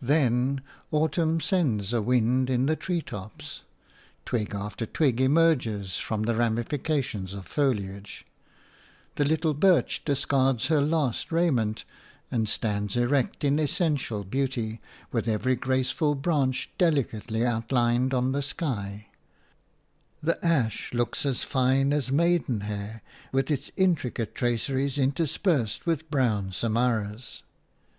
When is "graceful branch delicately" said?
15.54-17.44